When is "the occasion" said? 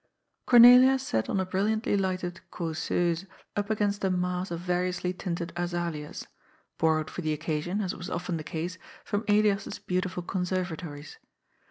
7.21-7.81